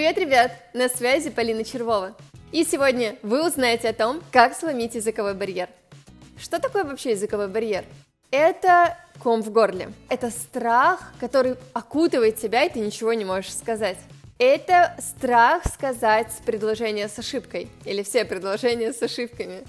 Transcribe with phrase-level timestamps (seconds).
[0.00, 0.52] Привет, ребят!
[0.72, 2.16] На связи Полина Червова.
[2.52, 5.68] И сегодня вы узнаете о том, как сломить языковой барьер.
[6.38, 7.84] Что такое вообще языковой барьер?
[8.30, 9.92] Это ком в горле.
[10.08, 13.98] Это страх, который окутывает тебя, и ты ничего не можешь сказать.
[14.38, 19.64] Это страх сказать предложение с ошибкой, или все предложения с ошибками.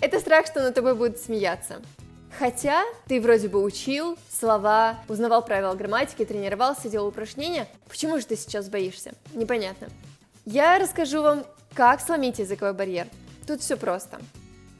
[0.00, 1.80] Это страх, что над тобой будут смеяться.
[2.38, 8.36] Хотя ты вроде бы учил слова, узнавал правила грамматики, тренировался, делал упражнения, почему же ты
[8.36, 9.14] сейчас боишься?
[9.32, 9.88] Непонятно.
[10.44, 11.44] Я расскажу вам,
[11.74, 13.06] как сломить языковой барьер.
[13.46, 14.20] Тут все просто.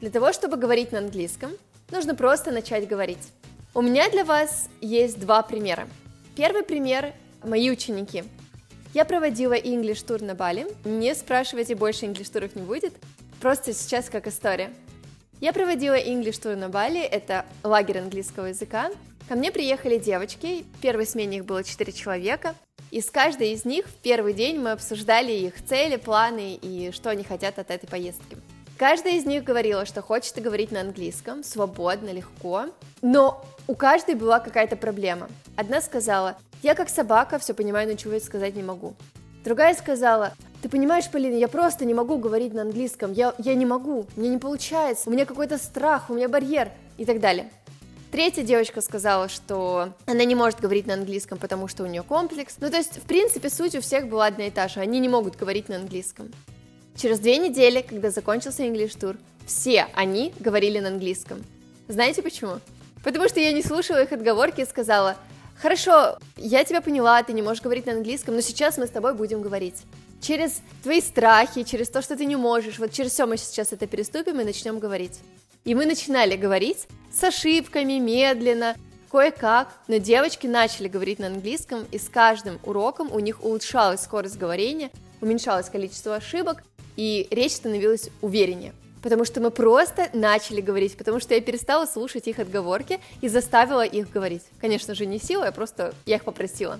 [0.01, 1.51] Для того, чтобы говорить на английском,
[1.89, 3.31] нужно просто начать говорить.
[3.73, 5.87] У меня для вас есть два примера.
[6.35, 8.23] Первый пример– мои ученики.
[8.93, 10.67] Я проводила English тур на Бали.
[10.85, 12.93] Не спрашивайте, больше English туров не будет.
[13.39, 14.71] Просто сейчас как история.
[15.39, 18.89] Я проводила English Tour на Бали, это лагерь английского языка.
[19.29, 22.55] Ко мне приехали девочки, в первой смене их было 4 человека,
[22.89, 27.11] и с каждой из них в первый день мы обсуждали их цели, планы и что
[27.11, 28.35] они хотят от этой поездки.
[28.77, 32.65] Каждая из них говорила, что хочет говорить на английском, свободно, легко,
[33.03, 35.29] но у каждой была какая-то проблема.
[35.55, 38.95] Одна сказала, я как собака все понимаю, но чего сказать не могу.
[39.43, 43.65] Другая сказала, ты понимаешь, Полина, я просто не могу говорить на английском, я, я не
[43.65, 47.49] могу, мне не получается, у меня какой-то страх, у меня барьер и так далее.
[48.11, 52.55] Третья девочка сказала, что она не может говорить на английском, потому что у нее комплекс.
[52.59, 55.09] Ну, то есть, в принципе, суть у всех была одна и та же, они не
[55.09, 56.31] могут говорить на английском.
[56.95, 61.43] Через две недели, когда закончился English Tour, все они говорили на английском.
[61.87, 62.59] Знаете почему?
[63.03, 65.17] Потому что я не слушала их отговорки и сказала,
[65.61, 69.13] хорошо, я тебя поняла, ты не можешь говорить на английском, но сейчас мы с тобой
[69.13, 69.83] будем говорить
[70.21, 73.87] через твои страхи, через то, что ты не можешь, вот через все мы сейчас это
[73.87, 75.19] переступим и начнем говорить.
[75.63, 78.75] И мы начинали говорить с ошибками, медленно,
[79.11, 84.37] кое-как, но девочки начали говорить на английском, и с каждым уроком у них улучшалась скорость
[84.37, 84.91] говорения,
[85.21, 86.63] уменьшалось количество ошибок,
[86.95, 88.73] и речь становилась увереннее.
[89.01, 93.85] Потому что мы просто начали говорить, потому что я перестала слушать их отговорки и заставила
[93.85, 94.43] их говорить.
[94.59, 96.79] Конечно же, не силой, а просто я их попросила.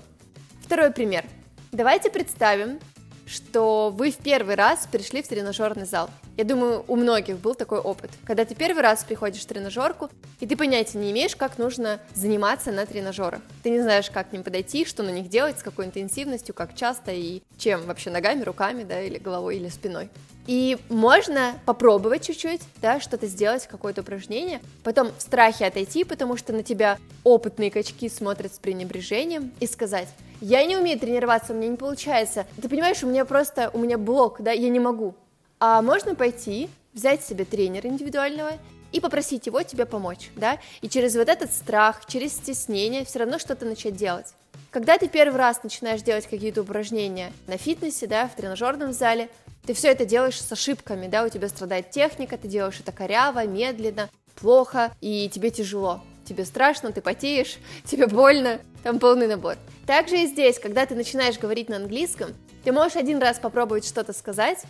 [0.61, 1.23] Второй пример.
[1.71, 2.79] Давайте представим,
[3.27, 6.09] что вы в первый раз пришли в тренажерный зал.
[6.37, 10.47] Я думаю, у многих был такой опыт, когда ты первый раз приходишь в тренажерку, и
[10.47, 13.41] ты понятия не имеешь, как нужно заниматься на тренажерах.
[13.63, 16.75] Ты не знаешь, как к ним подойти, что на них делать, с какой интенсивностью, как
[16.75, 20.09] часто и чем вообще ногами, руками, да, или головой, или спиной.
[20.47, 26.53] И можно попробовать чуть-чуть, да, что-то сделать, какое-то упражнение, потом в страхе отойти, потому что
[26.53, 30.07] на тебя опытные качки смотрят с пренебрежением, и сказать,
[30.41, 32.45] я не умею тренироваться, у меня не получается.
[32.61, 35.15] Ты понимаешь, у меня просто, у меня блок, да, я не могу.
[35.59, 38.51] А можно пойти, взять себе тренера индивидуального
[38.91, 43.39] и попросить его тебе помочь, да, и через вот этот страх, через стеснение все равно
[43.39, 44.33] что-то начать делать.
[44.71, 49.29] Когда ты первый раз начинаешь делать какие-то упражнения на фитнесе, да, в тренажерном зале,
[49.65, 53.45] ты все это делаешь с ошибками, да, у тебя страдает техника, ты делаешь это коряво,
[53.45, 59.55] медленно, плохо, и тебе тяжело тебе страшно, ты потеешь, тебе больно, там полный набор.
[59.87, 64.11] Также и здесь, когда ты начинаешь говорить на английском, ты можешь один раз попробовать что-то
[64.11, 64.63] сказать,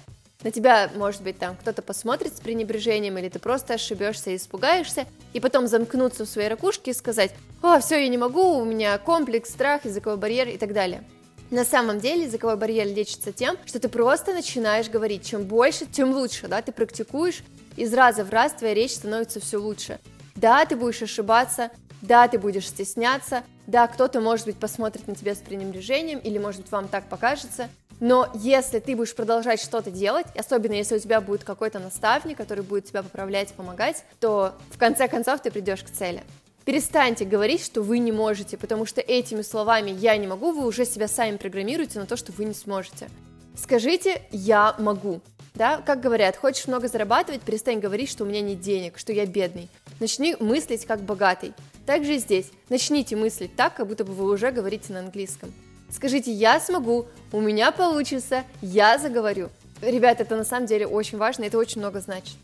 [0.43, 5.07] на тебя, может быть, там кто-то посмотрит с пренебрежением, или ты просто ошибешься и испугаешься,
[5.33, 7.33] и потом замкнуться в своей ракушке и сказать,
[7.63, 11.03] о, все, я не могу, у меня комплекс, страх, языковой барьер и так далее.
[11.49, 15.25] На самом деле языковой барьер лечится тем, что ты просто начинаешь говорить.
[15.25, 17.41] Чем больше, тем лучше, да, ты практикуешь,
[17.75, 19.99] из раза в раз твоя речь становится все лучше.
[20.35, 21.71] Да, ты будешь ошибаться,
[22.01, 26.61] да, ты будешь стесняться, да, кто-то, может быть, посмотрит на тебя с пренебрежением, или, может
[26.61, 27.69] быть, вам так покажется,
[27.99, 32.63] но если ты будешь продолжать что-то делать, особенно если у тебя будет какой-то наставник, который
[32.63, 36.23] будет тебя поправлять, помогать, то в конце концов ты придешь к цели.
[36.63, 40.85] Перестаньте говорить, что вы не можете, потому что этими словами «я не могу» вы уже
[40.85, 43.09] себя сами программируете на то, что вы не сможете.
[43.55, 45.21] Скажите «я могу».
[45.55, 49.25] Да, как говорят, хочешь много зарабатывать, перестань говорить, что у меня нет денег, что я
[49.25, 49.69] бедный.
[49.99, 51.53] Начни мыслить как богатый.
[51.87, 52.51] Также и здесь.
[52.67, 55.53] Начните мыслить так, как будто бы вы уже говорите на английском.
[55.89, 59.49] Скажите «я смогу», «у меня получится», «я заговорю».
[59.81, 62.35] Ребят, это на самом деле очень важно, это очень много значит.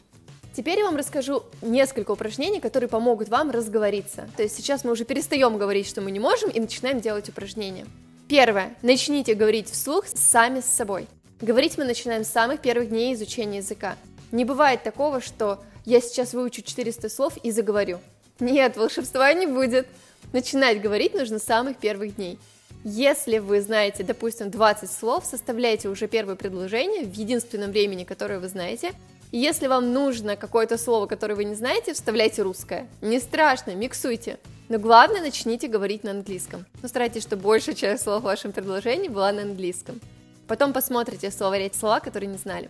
[0.56, 4.30] Теперь я вам расскажу несколько упражнений, которые помогут вам разговориться.
[4.38, 7.86] То есть сейчас мы уже перестаем говорить, что мы не можем, и начинаем делать упражнения.
[8.30, 8.74] Первое.
[8.82, 11.06] Начните говорить вслух сами с собой.
[11.42, 13.98] Говорить мы начинаем с самых первых дней изучения языка.
[14.32, 18.00] Не бывает такого, что я сейчас выучу 400 слов и заговорю.
[18.40, 19.88] Нет, волшебства не будет.
[20.32, 22.40] Начинать говорить нужно с самых первых дней.
[22.84, 28.50] Если вы знаете, допустим, 20 слов, составляйте уже первое предложение в единственном времени, которое вы
[28.50, 28.92] знаете.
[29.32, 32.88] Если вам нужно какое-то слово, которое вы не знаете, вставляйте русское.
[33.02, 34.38] Не страшно, миксуйте.
[34.70, 36.66] Но главное, начните говорить на английском.
[36.82, 40.02] Но старайтесь, чтобы большая часть слов в вашем предложении была на английском.
[40.48, 42.70] Потом посмотрите в слова, которые не знали.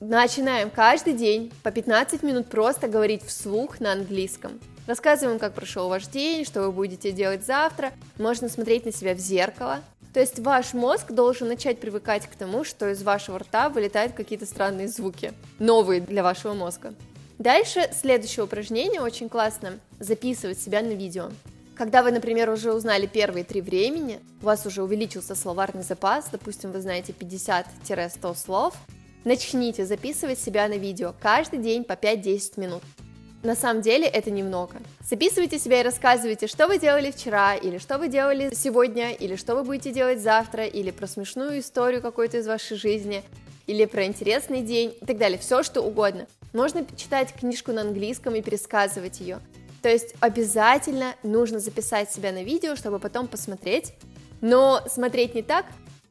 [0.00, 4.60] Начинаем каждый день по 15 минут просто говорить вслух на английском.
[4.86, 7.92] Рассказываем, как прошел ваш день, что вы будете делать завтра.
[8.18, 9.80] Можно смотреть на себя в зеркало.
[10.12, 14.46] То есть ваш мозг должен начать привыкать к тому, что из вашего рта вылетают какие-то
[14.46, 16.94] странные звуки, новые для вашего мозга.
[17.38, 21.30] Дальше следующее упражнение очень классно– записывать себя на видео.
[21.74, 26.70] Когда вы, например, уже узнали первые три времени, у вас уже увеличился словарный запас, допустим,
[26.70, 28.76] вы знаете 50-100 слов,
[29.24, 32.82] начните записывать себя на видео каждый день по 5-10 минут.
[33.44, 34.76] На самом деле это немного.
[35.06, 39.54] Записывайте себя и рассказывайте, что вы делали вчера, или что вы делали сегодня, или что
[39.54, 43.22] вы будете делать завтра, или про смешную историю какой-то из вашей жизни,
[43.66, 46.26] или про интересный день и так далее, все что угодно.
[46.54, 49.40] Можно читать книжку на английском и пересказывать ее.
[49.82, 53.92] То есть обязательно нужно записать себя на видео, чтобы потом посмотреть,
[54.40, 55.66] но смотреть не так,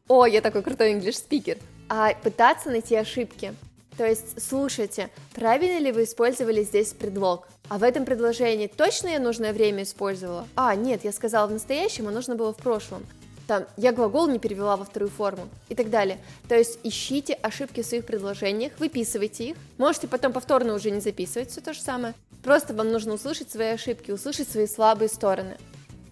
[0.07, 1.57] о, я такой крутой English speaker,
[1.89, 3.56] а пытаться найти ошибки.
[3.98, 7.48] То есть слушайте, правильно ли вы использовали здесь предлог?
[7.69, 10.48] А в этом предложении точно я нужное время использовала?
[10.56, 13.06] А, нет, я сказала в настоящем, а нужно было в прошлом.
[13.48, 16.18] Там, я глагол не перевела во вторую форму и так далее.
[16.48, 19.57] То есть ищите ошибки в своих предложениях, выписывайте их.
[19.78, 22.13] Можете потом повторно уже не записывать все то же самое.
[22.42, 25.57] Просто вам нужно услышать свои ошибки, услышать свои слабые стороны.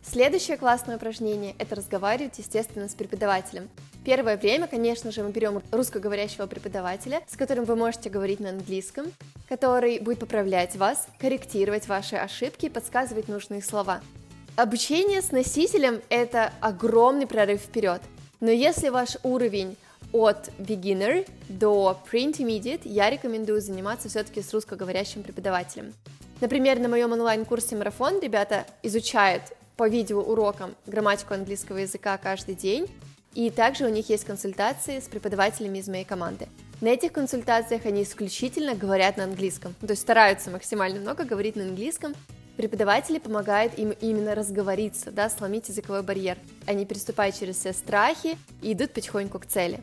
[0.04, 3.69] Следующее классное упражнение– это разговаривать, естественно, с преподавателем.
[4.03, 9.06] Первое время, конечно же, мы берем русскоговорящего преподавателя, с которым вы можете говорить на английском,
[9.48, 14.01] который будет поправлять вас, корректировать ваши ошибки и подсказывать нужные слова.
[14.56, 18.01] Обучение с носителем– это огромный прорыв вперед,
[18.39, 19.77] но если ваш уровень
[20.13, 25.94] от beginner до pre-intermediate, я рекомендую заниматься все-таки с русскоговорящим преподавателем.
[26.42, 29.44] Например, на моем онлайн-курсе «Марафон» ребята изучают
[29.77, 32.89] по видеоурокам грамматику английского языка каждый день,
[33.33, 36.48] и также у них есть консультации с преподавателями из моей команды.
[36.81, 41.63] На этих консультациях они исключительно говорят на английском, то есть стараются максимально много говорить на
[41.63, 42.13] английском.
[42.57, 46.38] Преподаватели помогают им именно разговориться, да, сломить языковой барьер.
[46.66, 49.80] Они переступают через все страхи и идут потихоньку к цели.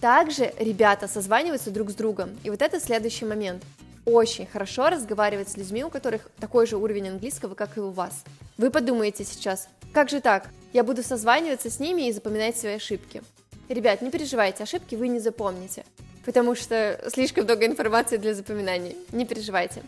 [0.00, 3.64] Также ребята созваниваются друг с другом, и вот это следующий момент.
[4.04, 8.24] Очень хорошо разговаривать с людьми, у которых такой же уровень английского, как и у вас.
[8.56, 10.50] Вы подумаете сейчас, как же так?
[10.72, 13.20] Я буду созваниваться с ними и запоминать свои ошибки.
[13.68, 15.84] Ребят, не переживайте, ошибки вы не запомните,
[16.24, 18.94] потому что слишком много информации для запоминания.
[19.10, 19.82] Не переживайте.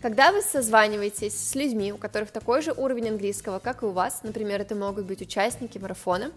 [0.00, 4.20] Когда вы созваниваетесь с людьми, у которых такой же уровень английского, как и у вас,
[4.22, 6.32] например, это могут быть участники марафона,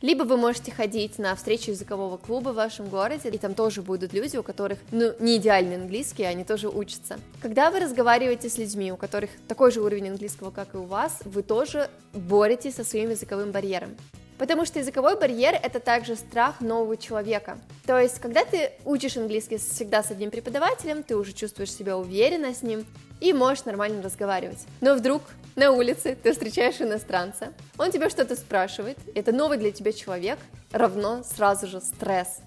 [0.00, 4.12] либо вы можете ходить на встречу языкового клуба в вашем городе, и там тоже будут
[4.12, 7.18] люди, у которых, ну, не идеальный английский, они тоже учатся.
[7.42, 11.18] Когда вы разговариваете с людьми, у которых такой же уровень английского, как и у вас,
[11.24, 13.96] вы тоже боретесь со своим языковым барьером.
[14.38, 17.58] Потому что языковой барьер– это также страх нового человека.
[17.84, 22.54] То есть, когда ты учишь английский всегда с одним преподавателем, ты уже чувствуешь себя уверенно
[22.54, 22.86] с ним
[23.20, 24.64] и можешь нормально разговаривать.
[24.80, 25.22] Но вдруг
[25.58, 30.38] на улице ты встречаешь иностранца, он тебя что-то спрашивает, это новый для тебя человек,
[30.70, 32.38] равно сразу же стресс.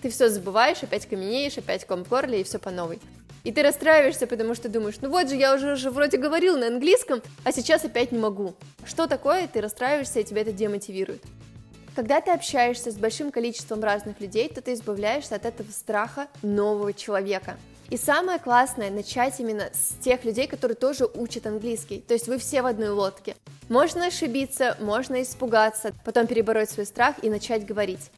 [0.00, 3.00] Ты все забываешь, опять каменеешь, опять ком в горле и все по новой.
[3.42, 6.68] И ты расстраиваешься, потому что думаешь, ну вот же, я уже, уже вроде говорил на
[6.68, 8.54] английском, а сейчас опять не могу.
[8.84, 9.48] Что такое?
[9.48, 11.24] Ты расстраиваешься, и тебя это демотивирует.
[11.96, 16.92] Когда ты общаешься с большим количеством разных людей, то ты избавляешься от этого страха нового
[16.92, 17.58] человека.
[17.92, 22.00] И самое классное начать именно с тех людей, которые тоже учат английский.
[22.00, 23.36] То есть вы все в одной лодке.
[23.68, 28.10] Можно ошибиться, можно испугаться, потом перебороть свой страх и начать говорить.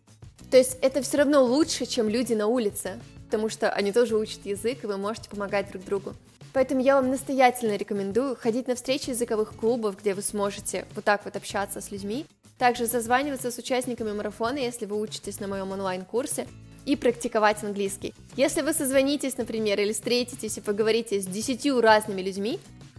[0.49, 3.01] То есть это все равно лучше, чем люди на улице
[3.35, 6.15] потому что они тоже учат язык, и вы можете помогать друг другу.
[6.53, 11.25] Поэтому я вам настоятельно рекомендую ходить на встречи языковых клубов, где вы сможете вот так
[11.25, 12.27] вот общаться с людьми,
[12.59, 16.47] также зазваниваться с участниками марафона, если вы учитесь на моем онлайн-курсе,
[16.87, 18.15] и практиковать английский.
[18.37, 22.59] Если вы созвонитесь, например, или встретитесь и поговорите с десятью разными людьми,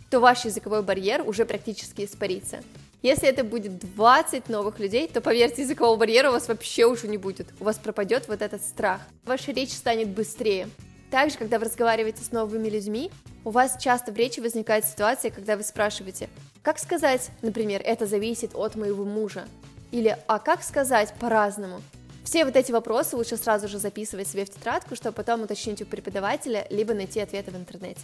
[0.10, 2.60] то ваш языковой барьер уже практически испарится.
[3.02, 7.18] Если это будет 20 новых людей, то поверьте, языкового барьера у вас вообще уже не
[7.18, 7.48] будет.
[7.60, 9.02] У вас пропадет вот этот страх.
[9.26, 10.70] Ваша речь станет быстрее.
[11.12, 13.12] Также, когда вы разговариваете с новыми людьми,
[13.44, 16.30] у вас часто в речи возникает ситуация, когда вы спрашиваете,
[16.64, 19.46] как сказать, например, это зависит от моего мужа,
[19.92, 21.82] или а как сказать по-разному.
[22.26, 25.86] Все вот эти вопросы лучше сразу же записывать себе в тетрадку, чтобы потом уточнить у
[25.86, 28.02] преподавателя, либо найти ответы в интернете.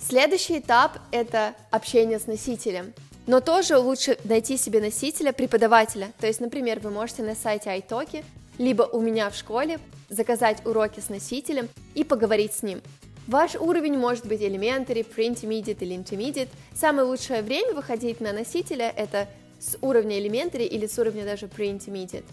[0.00, 2.92] Следующий этап– это общение с носителем.
[3.26, 6.12] Но тоже лучше найти себе носителя, преподавателя.
[6.20, 8.24] То есть, например, вы можете на сайте iTalki,
[8.58, 12.82] либо у меня в школе заказать уроки с носителем и поговорить с ним.
[13.28, 16.48] Ваш уровень может быть elementary, pre-intermediate или intermediate.
[16.74, 19.28] Самое лучшее время выходить на носителя это
[19.60, 22.24] с уровня elementary или с уровня даже pre-intermediate.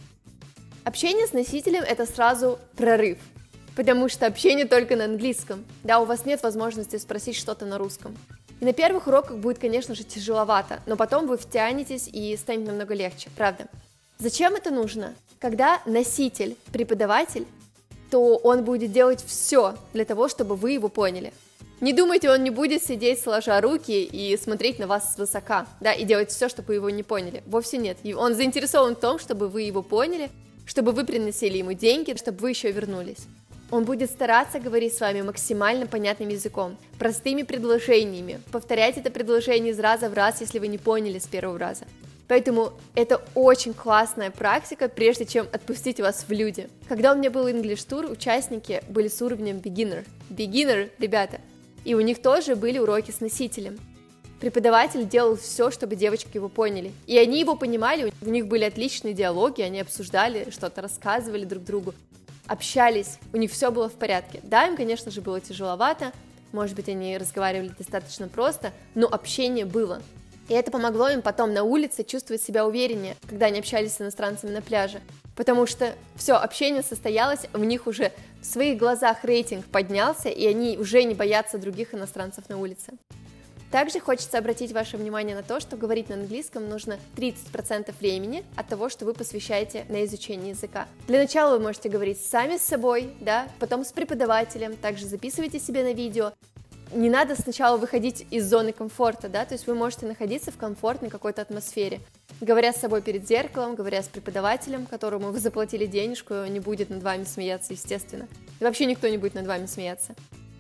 [0.84, 3.20] Общение с носителем это сразу прорыв,
[3.76, 8.18] потому что общение только на английском, да, у вас нет возможности спросить что-то на русском.
[8.60, 12.96] И на первых уроках будет, конечно же, тяжеловато, но потом вы втянетесь и станет намного
[12.96, 13.68] легче, правда.
[14.18, 15.14] Зачем это нужно?
[15.40, 17.46] Когда носитель, преподаватель,
[18.10, 21.32] то он будет делать все для того, чтобы вы его поняли.
[21.80, 26.06] Не думайте, он не будет сидеть сложа руки и смотреть на вас свысока, да, и
[26.06, 27.44] делать все, чтобы вы его не поняли.
[27.46, 27.98] Вовсе нет.
[28.16, 30.32] Он заинтересован в том, чтобы вы его поняли,
[30.72, 33.28] чтобы вы приносили ему деньги, чтобы вы еще вернулись.
[33.72, 39.80] Он будет стараться говорить с вами максимально понятным языком, простыми предложениями, повторять это предложение из
[39.82, 41.84] раза в раз, если вы не поняли с первого раза.
[42.30, 46.70] Поэтому это очень классная практика, прежде чем отпустить вас в люди.
[46.88, 50.06] Когда у меня был English Tour, участники были с уровнем beginner.
[50.30, 51.42] Beginner, ребята.
[51.84, 53.78] И у них тоже были уроки с носителем.
[54.42, 56.92] Преподаватель делал все, чтобы девочки его поняли.
[57.08, 61.94] И они его понимали, у них были отличные диалоги, они обсуждали, что-то рассказывали друг другу
[62.48, 64.42] общались, у них все было в порядке.
[64.44, 66.12] Да, им, конечно же, было тяжеловато,
[66.52, 70.02] может быть, они разговаривали достаточно просто, но общение было.
[70.50, 74.52] И это помогло им потом на улице чувствовать себя увереннее, когда они общались с иностранцами
[74.52, 75.00] на пляже.
[75.38, 80.78] Потому что все, общение состоялось, в них уже в своих глазах рейтинг поднялся, и они
[80.78, 82.92] уже не боятся других иностранцев на улице.
[83.72, 88.68] Также хочется обратить ваше внимание на то, что говорить на английском нужно 30% времени от
[88.68, 90.88] того, что вы посвящаете на изучение языка.
[91.08, 95.84] Для начала вы можете говорить сами с собой, да, потом с преподавателем, также записывайте себе
[95.84, 96.34] на видео,
[96.94, 101.10] не надо сначала выходить из зоны комфорта, да, то есть вы можете находиться в комфортной
[101.10, 102.02] какой-то атмосфере,
[102.42, 106.90] говоря с собой перед зеркалом, говоря с преподавателем, которому вы заплатили денежку, он не будет
[106.90, 108.28] над вами смеяться, естественно.
[108.60, 110.16] И вообще никто не будет над вами смеяться.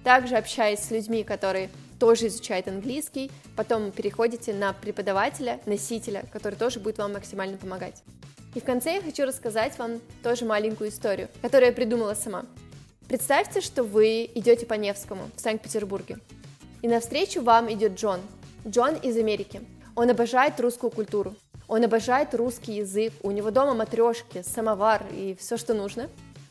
[0.05, 1.69] Также общаясь с людьми, которые
[2.01, 8.01] тоже изучают английский, потом переходите на преподавателя, носителя, который тоже будет вам максимально помогать.
[8.55, 12.45] И в конце я хочу рассказать вам тоже маленькую историю, которую я придумала сама.
[13.07, 16.17] Представьте, что вы идете по Невскому в Санкт-Петербурге,
[16.81, 18.19] и навстречу вам идет Джон.
[18.67, 19.61] Джон из Америки.
[19.95, 21.35] Он обожает русскую культуру,
[21.67, 26.09] он обожает русский язык, у него дома матрешки, самовар и все, что нужно.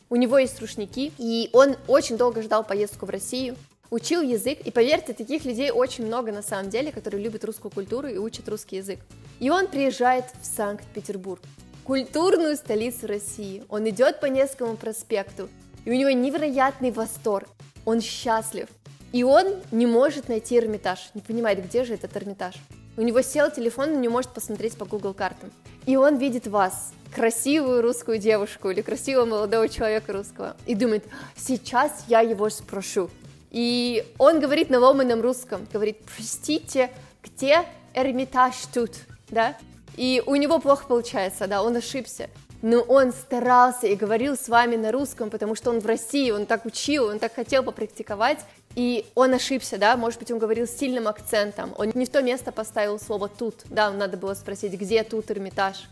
[0.09, 3.57] У него есть рушники, и он очень долго ждал поездку в Россию,
[3.91, 8.07] учил язык, и поверьте, таких людей очень много на самом деле, которые любят русскую культуру
[8.07, 8.99] и учат русский язык.
[9.39, 11.41] И он приезжает в Санкт-Петербург,
[11.83, 13.63] культурную столицу России.
[13.69, 15.49] Он идет по Невскому проспекту,
[15.85, 17.49] и у него невероятный восторг.
[17.85, 18.69] Он счастлив.
[19.11, 22.55] И он не может найти Эрмитаж, не понимает, где же этот Эрмитаж.
[22.95, 25.51] У него сел телефон, он не может посмотреть по Google картам.
[25.85, 31.03] И он видит вас, красивую русскую девушку или красивого молодого человека русского, и думает,
[31.35, 33.09] сейчас я его спрошу.
[33.51, 36.89] И он говорит на ломаном русском, говорит, простите,
[37.21, 38.91] где Эрмитаж тут,
[39.29, 39.57] да?
[39.97, 42.29] И у него плохо получается, да, он ошибся.
[42.61, 46.45] Но он старался и говорил с вами на русском, потому что он в России, он
[46.45, 48.39] так учил, он так хотел попрактиковать,
[48.75, 52.21] и он ошибся, да, может быть, он говорил с сильным акцентом, он не в то
[52.21, 55.89] место поставил слово «тут», да, надо было спросить, где тут Эрмитаж,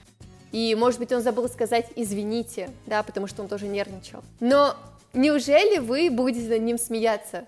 [0.51, 4.23] и, может быть, он забыл сказать «извините», да, потому что он тоже нервничал.
[4.39, 4.75] Но
[5.13, 7.45] Неужели вы будете над ним смеяться?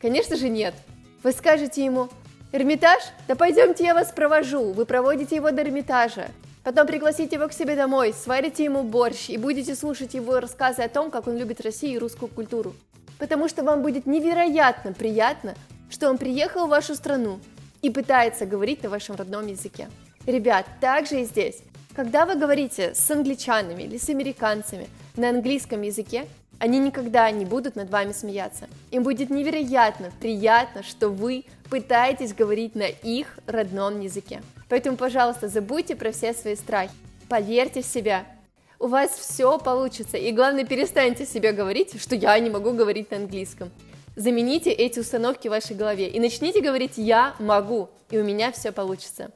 [0.00, 0.74] Конечно же нет.
[1.22, 2.08] Вы скажете ему,
[2.52, 3.02] Эрмитаж?
[3.26, 4.72] Да пойдемте я вас провожу.
[4.72, 6.28] Вы проводите его до Эрмитажа.
[6.62, 10.88] Потом пригласите его к себе домой, сварите ему борщ и будете слушать его рассказы о
[10.88, 12.74] том, как он любит Россию и русскую культуру.
[13.18, 15.54] Потому что вам будет невероятно приятно,
[15.90, 17.40] что он приехал в вашу страну
[17.82, 19.88] и пытается говорить на вашем родном языке.
[20.26, 21.62] Ребят, также и здесь.
[21.96, 24.86] Когда вы говорите с англичанами или с американцами
[25.16, 26.26] на английском языке,
[26.60, 28.68] они никогда не будут над вами смеяться.
[28.90, 34.42] Им будет невероятно приятно, что вы пытаетесь говорить на их родном языке.
[34.68, 36.92] Поэтому, пожалуйста, забудьте про все свои страхи.
[37.28, 38.26] Поверьте в себя.
[38.78, 40.18] У вас все получится.
[40.18, 43.70] И главное, перестаньте себе говорить, что я не могу говорить на английском.
[44.14, 48.70] Замените эти установки в вашей голове и начните говорить «я могу», и у меня все
[48.70, 49.30] получится.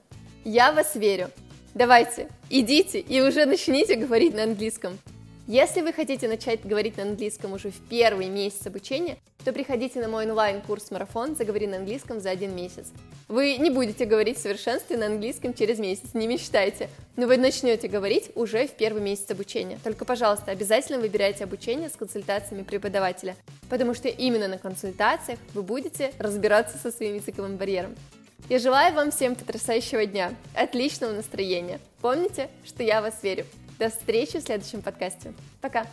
[0.44, 1.30] Я вас верю.
[1.74, 4.98] Давайте, идите и уже начните говорить на английском.
[5.46, 10.08] Если вы хотите начать говорить на английском уже в первый месяц обучения, то приходите на
[10.08, 11.36] мой онлайн-курс «Марафон.
[11.36, 12.86] Заговори на английском за один месяц».
[13.28, 17.88] Вы не будете говорить в совершенстве на английском через месяц, не мечтайте, но вы начнете
[17.88, 19.78] говорить уже в первый месяц обучения.
[19.84, 23.36] Только, пожалуйста, обязательно выбирайте обучение с консультациями преподавателя,
[23.68, 27.94] потому что именно на консультациях вы будете разбираться со своим языковым барьером.
[28.48, 31.80] Я желаю вам всем потрясающего дня, отличного настроения.
[32.00, 33.44] Помните, что я вас верю.
[33.78, 35.32] До встречи в следующем подкасте.
[35.60, 35.86] Пока!